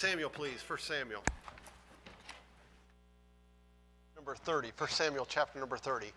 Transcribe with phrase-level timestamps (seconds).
[0.00, 0.62] Samuel, please.
[0.62, 1.24] First Samuel.
[4.14, 4.70] Number 30.
[4.76, 6.12] First Samuel, chapter number 30.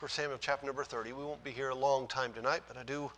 [0.00, 1.12] First Samuel, chapter number 30.
[1.12, 3.08] We won't be here a long time tonight, but I do.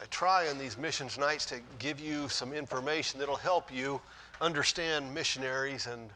[0.00, 4.00] I try on these missions nights to give you some information that'll help you
[4.40, 6.10] understand missionaries and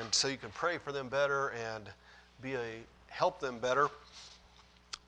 [0.00, 1.88] and so you can pray for them better and
[2.42, 3.88] be a help them better.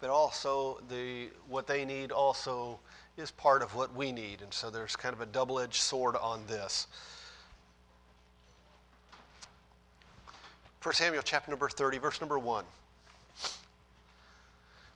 [0.00, 2.78] But also the what they need also
[3.16, 6.42] is part of what we need, and so there's kind of a double-edged sword on
[6.46, 6.86] this.
[10.82, 12.64] 1 Samuel chapter number 30, verse number 1.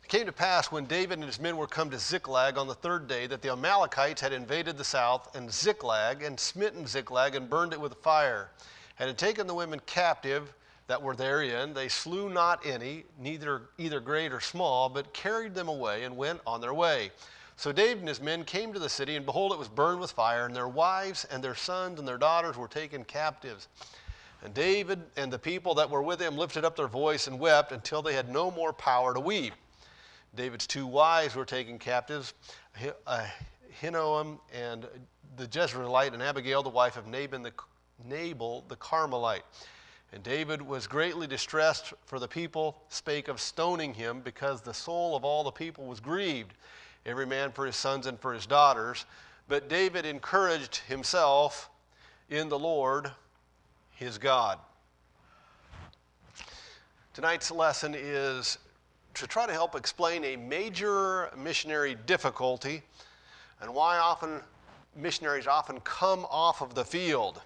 [0.04, 2.74] It came to pass when David and his men were come to Ziklag on the
[2.74, 7.48] third day that the Amalekites had invaded the south and Ziklag and smitten Ziklag and
[7.48, 8.50] burned it with fire
[9.00, 10.52] and had taken the women captive
[10.86, 11.72] that were therein.
[11.72, 16.40] They slew not any, neither either great or small, but carried them away and went
[16.46, 17.10] on their way.
[17.56, 20.12] So David and his men came to the city, and behold, it was burned with
[20.12, 23.68] fire, and their wives and their sons and their daughters were taken captives.
[24.44, 27.72] And David and the people that were with him lifted up their voice and wept
[27.72, 29.54] until they had no more power to weep.
[30.34, 32.34] David's two wives were taken captives,
[33.06, 34.86] Ahinoam and
[35.36, 37.52] the Jezreelite, and Abigail, the wife of Nabal the
[38.04, 39.44] Nabal the Carmelite.
[40.12, 45.14] And David was greatly distressed, for the people spake of stoning him, because the soul
[45.14, 46.52] of all the people was grieved,
[47.06, 49.06] every man for his sons and for his daughters.
[49.48, 51.70] But David encouraged himself
[52.28, 53.10] in the Lord
[53.94, 54.58] his God.
[57.12, 58.58] Tonight's lesson is
[59.14, 62.82] to try to help explain a major missionary difficulty
[63.60, 64.40] and why often
[64.96, 67.42] missionaries often come off of the field.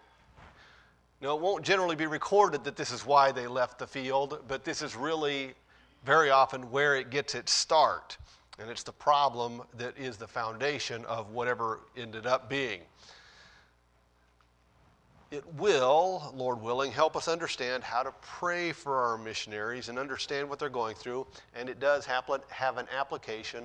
[1.24, 4.62] Now, it won't generally be recorded that this is why they left the field, but
[4.62, 5.54] this is really
[6.04, 8.18] very often where it gets its start.
[8.58, 12.82] And it's the problem that is the foundation of whatever ended up being.
[15.30, 20.46] It will, Lord willing, help us understand how to pray for our missionaries and understand
[20.46, 21.26] what they're going through.
[21.54, 23.64] And it does have an application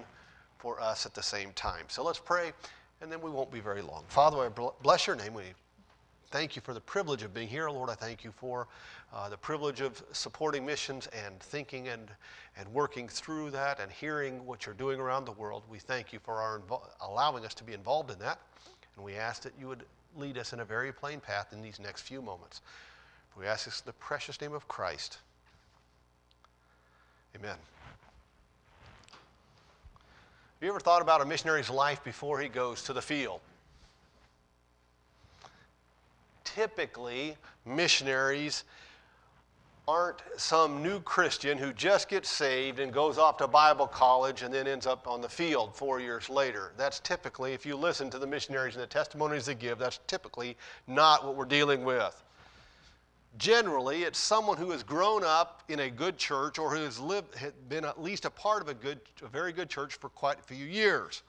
[0.59, 1.87] for us at the same time.
[1.89, 2.53] So let's pray,
[3.01, 4.05] and then we won't be very long.
[4.07, 4.47] Father, I
[4.81, 5.33] bless your name.
[5.33, 5.43] We
[6.31, 7.69] thank you for the privilege of being here.
[7.69, 8.67] Lord, I thank you for
[9.13, 12.09] uh, the privilege of supporting missions and thinking and,
[12.57, 15.63] and working through that and hearing what you're doing around the world.
[15.69, 18.39] We thank you for our invo- allowing us to be involved in that.
[18.95, 19.83] And we ask that you would
[20.15, 22.61] lead us in a very plain path in these next few moments.
[23.37, 25.19] We ask this in the precious name of Christ.
[27.35, 27.55] Amen.
[30.59, 33.39] Have you ever thought about a missionary's life before he goes to the field?
[36.55, 38.63] Typically missionaries
[39.87, 44.53] aren't some new Christian who just gets saved and goes off to Bible college and
[44.53, 46.73] then ends up on the field four years later.
[46.77, 50.57] That's typically, if you listen to the missionaries and the testimonies they give, that's typically
[50.85, 52.23] not what we're dealing with.
[53.39, 57.35] Generally, it's someone who has grown up in a good church or who has lived,
[57.67, 60.43] been at least a part of a, good, a very good church for quite a
[60.43, 61.23] few years.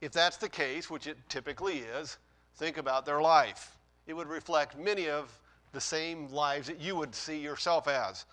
[0.00, 2.16] If that's the case, which it typically is,
[2.56, 3.76] think about their life.
[4.06, 5.30] It would reflect many of
[5.72, 8.24] the same lives that you would see yourself as.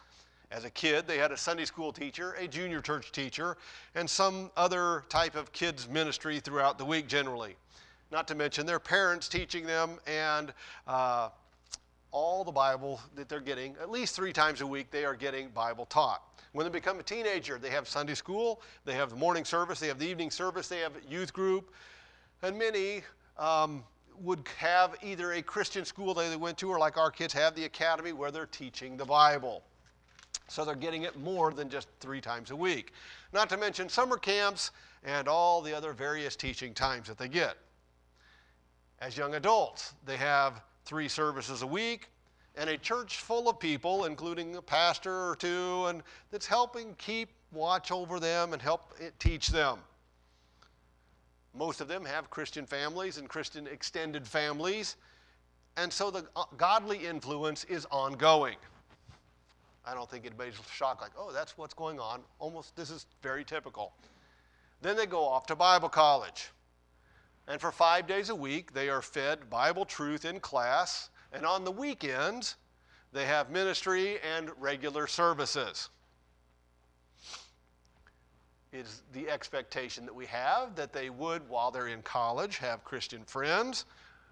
[0.50, 3.58] As a kid, they had a Sunday school teacher, a junior church teacher,
[3.96, 7.56] and some other type of kids' ministry throughout the week generally.
[8.12, 10.54] Not to mention their parents teaching them and
[10.88, 11.30] uh,
[12.12, 15.50] all the Bible that they're getting, at least three times a week, they are getting
[15.50, 16.24] Bible taught.
[16.54, 19.88] When they become a teenager, they have Sunday school, they have the morning service, they
[19.88, 21.74] have the evening service, they have youth group,
[22.42, 23.04] and many
[23.38, 23.84] um,
[24.22, 27.56] would have either a Christian school that they went to, or like our kids have
[27.56, 29.64] the academy where they're teaching the Bible.
[30.48, 32.94] So they're getting it more than just three times a week.
[33.34, 34.72] Not to mention summer camps
[35.04, 37.58] and all the other various teaching times that they get.
[39.00, 42.10] As young adults, they have three services a week
[42.56, 46.02] and a church full of people, including a pastor or two, and
[46.32, 49.78] that's helping keep watch over them and help teach them.
[51.58, 54.96] Most of them have Christian families and Christian extended families.
[55.76, 58.58] And so the uh, godly influence is ongoing.
[59.86, 62.22] I don't think anybody's shocked, like, oh, that's what's going on.
[62.40, 63.94] Almost, this is very typical.
[64.82, 66.50] Then they go off to Bible college.
[67.48, 71.10] And for five days a week, they are fed Bible truth in class.
[71.32, 72.56] And on the weekends,
[73.14, 75.90] they have ministry and regular services
[78.78, 83.24] is the expectation that we have that they would, while they're in college, have Christian
[83.24, 83.86] friends,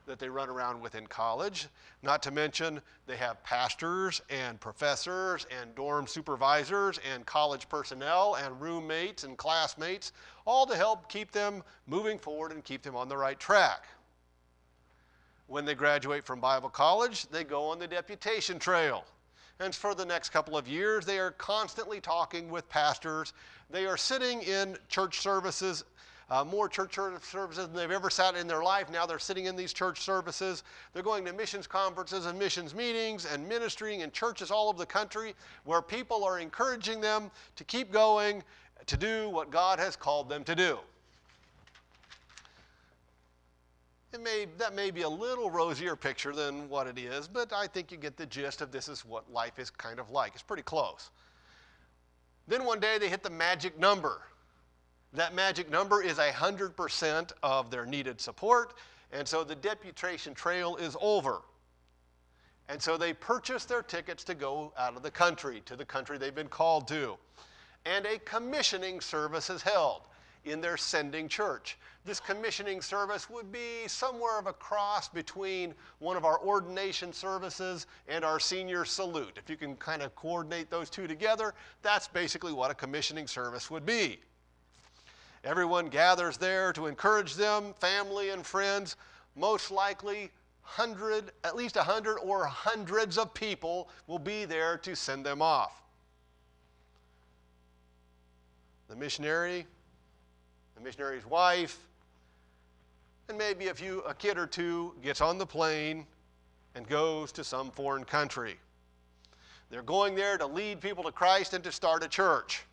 [0.05, 1.67] that they run around with in college.
[2.03, 8.61] Not to mention, they have pastors and professors and dorm supervisors and college personnel and
[8.61, 10.11] roommates and classmates,
[10.45, 13.85] all to help keep them moving forward and keep them on the right track.
[15.47, 19.05] When they graduate from Bible college, they go on the deputation trail.
[19.59, 23.33] And for the next couple of years, they are constantly talking with pastors.
[23.69, 25.85] They are sitting in church services
[26.29, 28.89] uh, more church services than they've ever sat in their life.
[28.89, 30.63] Now they're sitting in these church services.
[30.93, 34.85] They're going to missions conferences and missions meetings and ministering in churches all over the
[34.85, 35.35] country
[35.65, 38.43] where people are encouraging them to keep going
[38.87, 40.79] to do what God has called them to do.
[44.15, 47.67] It may, that may be a little rosier picture than what it is, but I
[47.67, 50.31] think you get the gist of this is what life is kind of like.
[50.33, 51.09] It's pretty close.
[52.47, 54.21] Then one day they hit the magic number.
[55.11, 58.75] That magic number is 100% of their needed support,
[59.11, 61.41] and so the deputation trail is over.
[62.69, 66.17] And so they purchase their tickets to go out of the country, to the country
[66.17, 67.17] they've been called to.
[67.85, 70.03] And a commissioning service is held
[70.45, 71.77] in their sending church.
[72.05, 77.87] This commissioning service would be somewhere of a cross between one of our ordination services
[78.07, 79.33] and our senior salute.
[79.37, 83.71] If you can kind of coordinate those two together, that's basically what a commissioning service
[83.71, 84.19] would be.
[85.43, 88.95] Everyone gathers there to encourage them, family and friends.
[89.35, 90.31] Most likely,
[90.61, 95.41] hundred, at least a hundred or hundreds of people will be there to send them
[95.41, 95.83] off.
[98.89, 99.65] The missionary,
[100.75, 101.79] the missionary's wife,
[103.29, 106.05] and maybe a few, a kid or two gets on the plane
[106.75, 108.55] and goes to some foreign country.
[109.69, 112.63] They're going there to lead people to Christ and to start a church.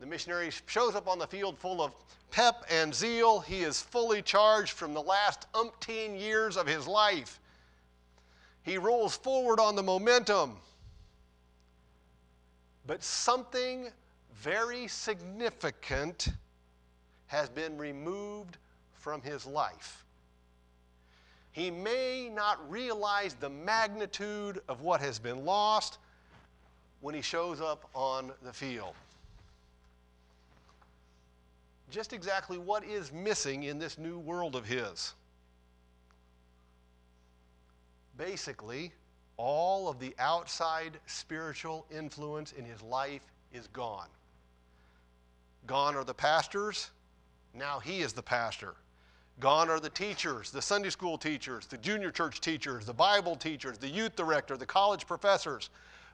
[0.00, 1.92] The missionary shows up on the field full of
[2.30, 3.40] pep and zeal.
[3.40, 7.40] He is fully charged from the last umpteen years of his life.
[8.62, 10.56] He rolls forward on the momentum.
[12.86, 13.88] But something
[14.36, 16.28] very significant
[17.26, 18.56] has been removed
[18.92, 20.04] from his life.
[21.52, 25.98] He may not realize the magnitude of what has been lost
[27.00, 28.94] when he shows up on the field
[31.90, 35.14] just exactly what is missing in this new world of his.
[38.16, 38.92] Basically,
[39.36, 43.22] all of the outside spiritual influence in his life
[43.52, 44.08] is gone.
[45.68, 46.90] Gone are the pastors,
[47.52, 48.74] now he is the pastor.
[49.38, 53.76] Gone are the teachers, the Sunday school teachers, the junior church teachers, the Bible teachers,
[53.76, 55.68] the youth director, the college professors.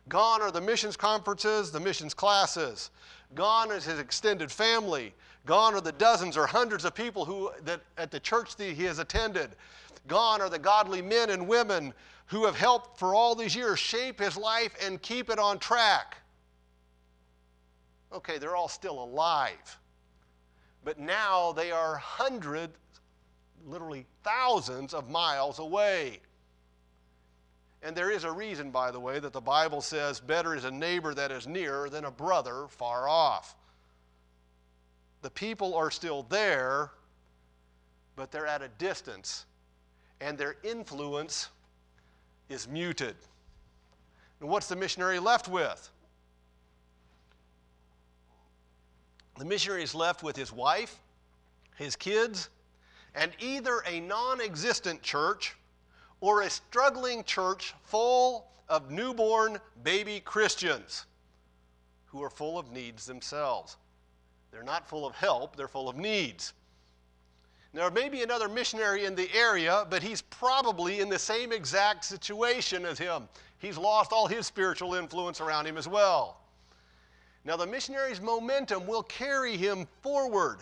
[0.09, 2.91] Gone are the missions conferences, the missions classes.
[3.37, 5.15] Gone is his extended family.
[5.47, 8.83] Gone are the dozens or hundreds of people who that at the church that he
[8.83, 9.51] has attended.
[10.09, 11.95] Gone are the godly men and women
[12.27, 16.17] who have helped for all these years shape his life and keep it on track.
[18.15, 19.79] Okay, they're all still alive.
[20.85, 22.77] But now they are hundreds,
[23.67, 26.21] literally thousands of miles away.
[27.83, 30.71] And there is a reason, by the way, that the Bible says better is a
[30.71, 33.57] neighbor that is near than a brother far off.
[35.23, 36.93] The people are still there,
[38.17, 39.47] but they're at a distance,
[40.21, 41.49] and their influence
[42.49, 43.17] is muted.
[44.41, 45.91] And what's the missionary left with?
[49.37, 51.01] The missionary is left with his wife,
[51.77, 52.51] his kids,
[53.15, 55.57] and either a non existent church
[56.21, 61.07] or a struggling church full of newborn baby Christians
[62.07, 63.77] who are full of needs themselves.
[64.53, 66.53] They're not full of help, they're full of needs.
[67.73, 72.05] There may be another missionary in the area, but he's probably in the same exact
[72.05, 73.29] situation as him.
[73.59, 76.44] He's lost all his spiritual influence around him as well.
[77.45, 80.59] Now, the missionary's momentum will carry him forward.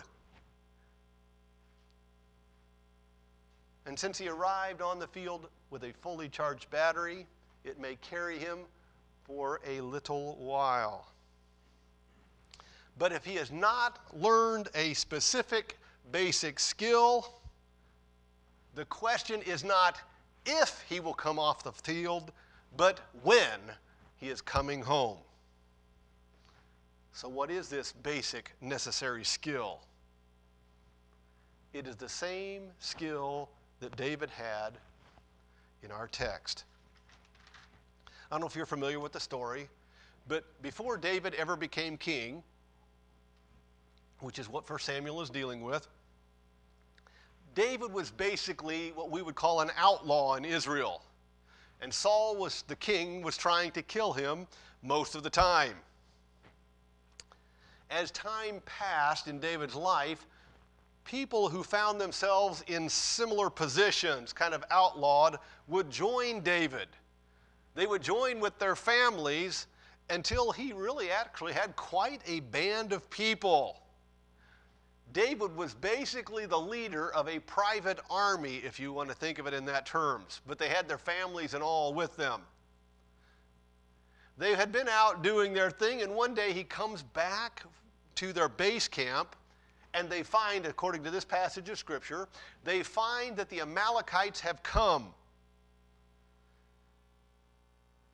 [3.85, 7.25] And since he arrived on the field with a fully charged battery,
[7.63, 8.59] it may carry him
[9.23, 11.07] for a little while.
[12.97, 15.79] But if he has not learned a specific
[16.11, 17.33] basic skill,
[18.75, 19.99] the question is not
[20.45, 22.31] if he will come off the field,
[22.75, 23.59] but when
[24.17, 25.17] he is coming home.
[27.15, 29.81] So, what is this basic necessary skill?
[31.71, 33.49] It is the same skill
[33.81, 34.79] that David had
[35.83, 36.63] in our text.
[38.07, 39.69] I don't know if you're familiar with the story,
[40.27, 42.41] but before David ever became king,
[44.19, 45.87] which is what 1 Samuel is dealing with,
[47.53, 51.03] David was basically what we would call an outlaw in Israel.
[51.79, 54.47] And Saul was the king was trying to kill him
[54.81, 55.75] most of the time.
[57.89, 60.25] As time passed in David's life,
[61.05, 65.37] people who found themselves in similar positions, kind of outlawed,
[65.67, 66.87] would join David.
[67.75, 69.67] They would join with their families
[70.09, 73.79] until he really actually had quite a band of people.
[75.11, 79.45] David was basically the leader of a private army, if you want to think of
[79.45, 82.41] it in that terms, but they had their families and all with them.
[84.37, 87.63] They had been out doing their thing, and one day he comes back
[88.15, 89.35] to their base camp,
[89.93, 92.27] and they find, according to this passage of Scripture,
[92.63, 95.13] they find that the Amalekites have come.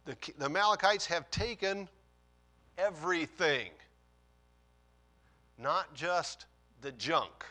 [0.05, 1.88] The, the Amalekites have taken
[2.77, 3.69] everything,
[5.57, 6.47] not just
[6.81, 7.45] the junk.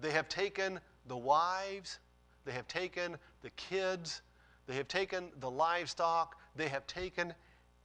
[0.00, 1.98] They have taken the wives,
[2.44, 4.20] they have taken the kids,
[4.66, 7.34] they have taken the livestock, they have taken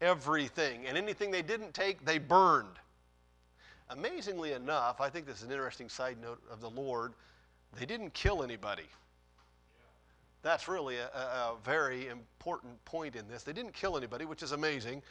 [0.01, 0.85] everything.
[0.87, 2.79] And anything they didn't take, they burned.
[3.89, 7.13] Amazingly enough, I think this is an interesting side note of the Lord,
[7.79, 8.87] they didn't kill anybody.
[10.41, 13.43] That's really a, a, very important point in this.
[13.43, 15.01] They didn't kill anybody, which is amazing,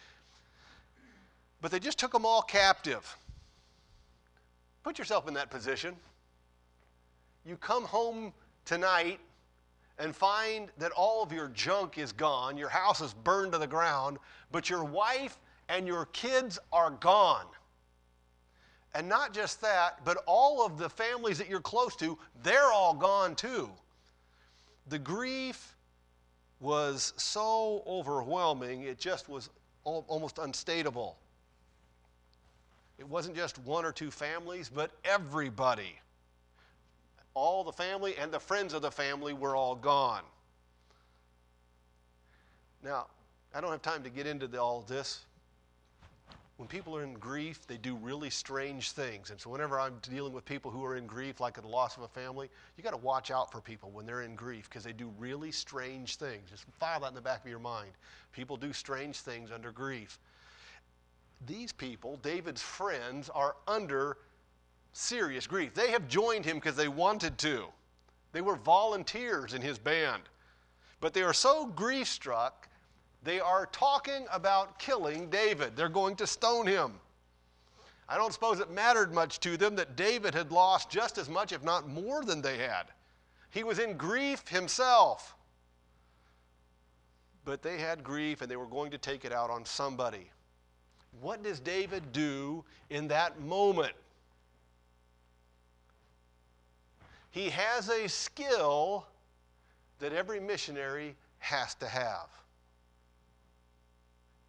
[1.61, 3.17] but they just took them all captive.
[4.83, 5.97] Put yourself in that position.
[7.45, 8.33] You come home
[8.65, 9.21] tonight
[9.99, 13.67] and find that all of your junk is gone, your house is burned to the
[13.67, 14.19] ground,
[14.53, 15.39] but your wife
[15.69, 17.47] and your kids are gone.
[18.95, 22.95] And not just that, but all of the families that you're close to, they're all
[22.95, 23.71] gone too.
[24.89, 25.77] The grief
[26.61, 29.51] was so overwhelming, it just was
[29.85, 31.19] almost unstatable.
[32.99, 36.01] It wasn't just one or two families, but everybody.
[37.37, 40.23] All the family and the friends of the family were all gone.
[42.83, 43.09] Now,
[43.55, 45.21] I don't have time to get into the, all this.
[46.57, 49.31] When people are in grief, they do really strange things.
[49.31, 52.05] And so, whenever I'm dealing with people who are in grief, like the loss of
[52.05, 54.95] a family, you got to watch out for people when they're in grief because they
[54.95, 56.51] do really strange things.
[56.51, 57.91] Just file that in the back of your mind.
[58.33, 60.19] People do strange things under grief
[61.45, 64.17] these people, David's friends, are under
[64.97, 65.75] serious grief.
[65.75, 67.67] They have joined him because they wanted to.
[68.33, 70.23] They were volunteers in his band.
[71.01, 72.69] But they are so grief struck,
[73.23, 75.77] they are talking about killing David.
[75.77, 76.95] They're going to stone him.
[78.09, 81.53] I don't suppose it mattered much to them that David had lost just as much,
[81.53, 82.85] if not more, than they had.
[83.51, 85.35] He was in grief himself.
[87.45, 90.31] But they had grief and they were going to take it out on somebody.
[91.21, 93.95] What does David do in that moment?
[97.37, 99.07] He has a skill
[99.99, 102.31] that every missionary has to have.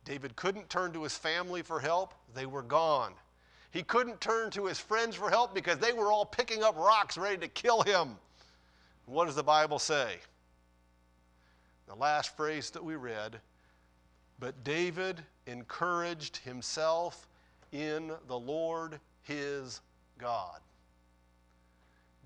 [0.05, 3.11] David couldn't turn to his family for help, they were gone.
[3.71, 7.17] He couldn't turn to his friends for help because they were all picking up rocks
[7.17, 8.15] ready to kill him.
[9.05, 10.19] What does the Bible say?
[11.89, 13.41] The last phrase that we read
[14.39, 17.27] but David encouraged himself
[17.73, 19.81] in the Lord his
[20.17, 20.61] God.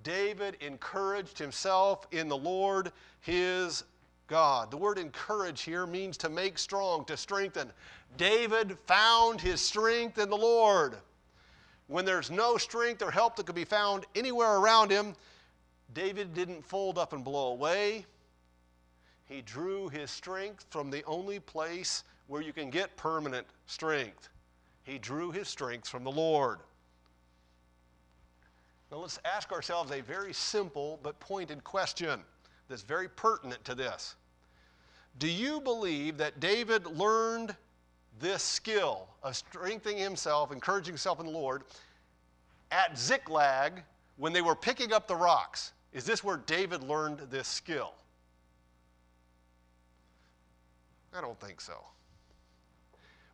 [0.04, 2.92] David encouraged himself in the Lord
[3.22, 3.84] his
[4.28, 4.72] God.
[4.72, 7.72] The word encourage here means to make strong, to strengthen.
[8.18, 10.96] David found his strength in the Lord.
[11.88, 15.16] When there's no strength or help that could be found anywhere around him,
[15.94, 18.06] David didn't fold up and blow away.
[19.26, 24.30] He drew his strength from the only place where you can get permanent strength.
[24.84, 26.60] He drew his strength from the Lord.
[28.92, 32.20] Now let's ask ourselves a very simple but pointed question
[32.68, 34.16] that's very pertinent to this.
[35.18, 37.56] Do you believe that David learned
[38.20, 41.64] this skill of strengthening himself, encouraging himself in the Lord,
[42.72, 43.84] at Ziklag
[44.18, 45.72] when they were picking up the rocks?
[45.94, 47.94] Is this where David learned this skill?
[51.14, 51.74] I don't think so.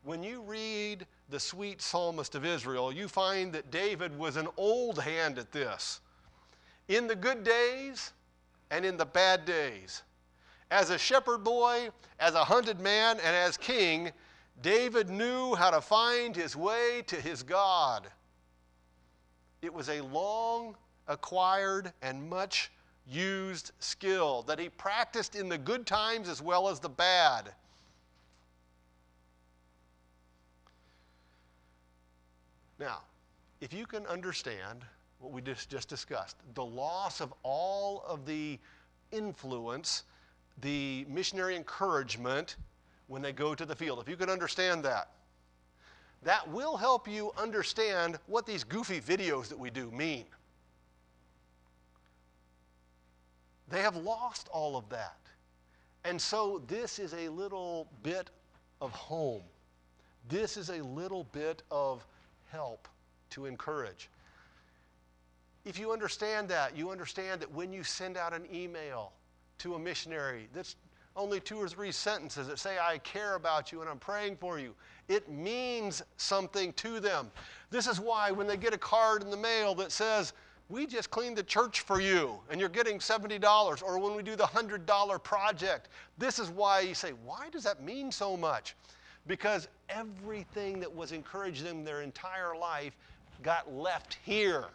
[0.04, 5.00] When you read the sweet psalmist of Israel, you find that David was an old
[5.00, 6.02] hand at this.
[6.88, 8.14] In the good days
[8.72, 10.04] and in the bad days.
[10.72, 14.12] As a shepherd boy, as a hunted man, and as king,
[14.62, 18.08] David knew how to find his way to his God.
[19.62, 20.76] It was a long
[21.08, 22.72] acquired and much
[23.08, 27.54] used skill that he practiced in the good times as well as the bad.
[32.80, 33.00] Now,
[33.62, 34.84] if you can understand
[35.20, 38.60] what we just, just discussed the loss of all of the
[39.12, 40.04] influence,
[40.62, 42.58] the missionary encouragement
[43.08, 44.00] when they go to the field.
[44.00, 45.10] If you can understand that,
[46.24, 50.26] that will help you understand what these goofy videos that we do mean.
[53.70, 55.18] They have lost all of that.
[56.06, 58.30] And so this is a little bit
[58.82, 59.44] of home.
[60.30, 62.06] This is a little bit of
[62.52, 62.88] help
[63.32, 64.10] to encourage.
[65.66, 69.12] If you understand that, you understand that when you send out an email
[69.60, 70.76] to a missionary that's
[71.16, 74.60] only two or three sentences that say, I care about you and I'm praying for
[74.60, 74.76] you,
[75.08, 77.32] it means something to them.
[77.72, 80.34] This is why when they get a card in the mail that says,
[80.70, 84.36] we just cleaned the church for you and you're getting $70 or when we do
[84.36, 88.76] the $100 project this is why you say why does that mean so much
[89.28, 92.96] because everything that was encouraging them their entire life
[93.44, 94.66] got left here.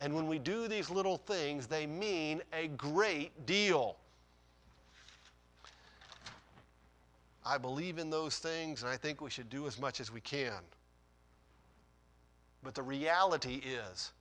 [0.00, 3.96] And when we do these little things they mean a great deal.
[7.44, 10.20] I believe in those things and i think we should do as much as we
[10.20, 10.60] can.
[12.62, 14.12] But the reality is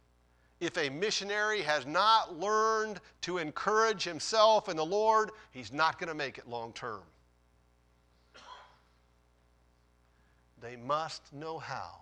[0.60, 6.10] if a missionary has not learned to encourage himself in the Lord, he's not going
[6.10, 7.02] to make it long term.
[10.62, 12.02] They must know how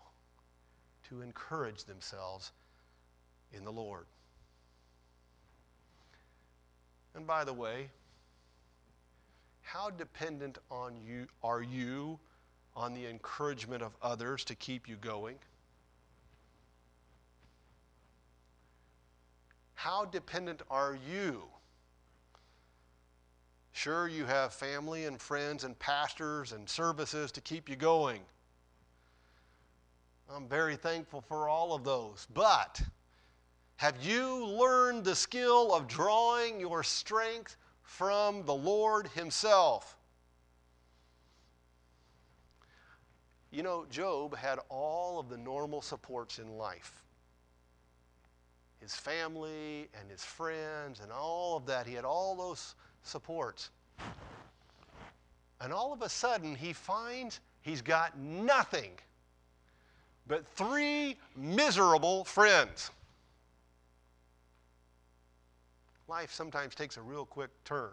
[1.10, 2.52] to encourage themselves
[3.54, 4.06] in the Lord.
[7.16, 7.90] And by the way,
[9.62, 12.20] how dependent on you are you
[12.76, 15.36] on the encouragement of others to keep you going?
[19.74, 21.44] How dependent are you?
[23.74, 28.22] Sure, you have family and friends and pastors and services to keep you going.
[30.34, 32.28] I'm very thankful for all of those.
[32.34, 32.82] But
[33.78, 39.98] have you learned the skill of drawing your strength from the Lord Himself?
[43.52, 47.04] You know, Job had all of the normal supports in life
[48.80, 51.88] his family and his friends and all of that.
[51.88, 53.70] He had all those supports.
[55.60, 58.92] And all of a sudden, he finds he's got nothing
[60.28, 62.92] but three miserable friends.
[66.08, 67.92] Life sometimes takes a real quick turn.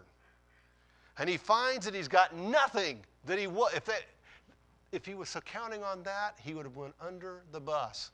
[1.17, 3.73] And he finds that he's got nothing that he was.
[3.73, 4.03] If, that,
[4.91, 8.11] if he was counting on that, he would have went under the bus.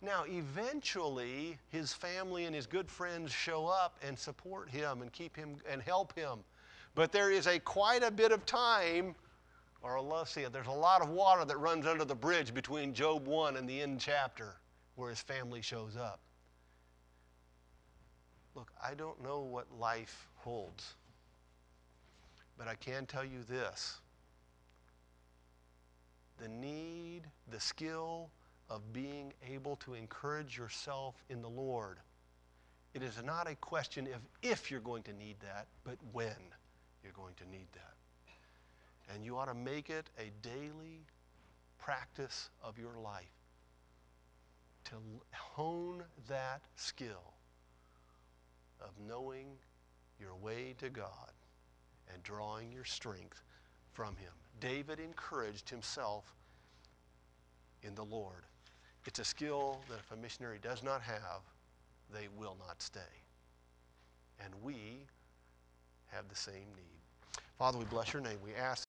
[0.00, 5.34] Now, eventually, his family and his good friends show up and support him and keep
[5.34, 6.40] him and help him.
[6.94, 9.14] But there is a quite a bit of time,
[9.84, 13.56] or let's there's a lot of water that runs under the bridge between Job 1
[13.56, 14.56] and the end chapter
[14.96, 16.20] where his family shows up.
[18.54, 20.94] Look, I don't know what life holds,
[22.56, 24.00] but I can tell you this
[26.40, 28.30] the need, the skill,
[28.70, 31.98] of being able to encourage yourself in the Lord.
[32.94, 36.34] It is not a question of if you're going to need that, but when
[37.02, 37.94] you're going to need that.
[39.12, 41.04] And you ought to make it a daily
[41.78, 43.26] practice of your life
[44.84, 44.94] to
[45.32, 47.34] hone that skill
[48.80, 49.46] of knowing
[50.20, 51.32] your way to God
[52.12, 53.42] and drawing your strength
[53.92, 54.32] from Him.
[54.60, 56.32] David encouraged himself
[57.82, 58.44] in the Lord.
[59.06, 61.42] It's a skill that if a missionary does not have,
[62.12, 63.00] they will not stay.
[64.42, 65.06] And we
[66.06, 67.40] have the same need.
[67.58, 68.38] Father, we bless your name.
[68.42, 68.82] We ask